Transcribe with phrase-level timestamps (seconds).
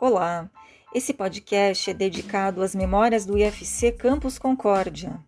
[0.00, 0.48] Olá,
[0.94, 5.18] esse podcast é dedicado às memórias do IFC Campus Concórdia.